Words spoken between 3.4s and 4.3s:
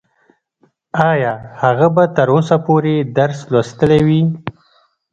لوستلی وي؟